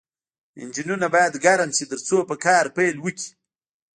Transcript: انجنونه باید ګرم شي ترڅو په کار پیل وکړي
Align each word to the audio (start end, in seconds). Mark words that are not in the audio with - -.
انجنونه 0.61 1.07
باید 1.13 1.33
ګرم 1.45 1.69
شي 1.77 1.85
ترڅو 1.91 2.17
په 2.29 2.35
کار 2.45 2.65
پیل 2.75 2.95
وکړي 3.01 3.27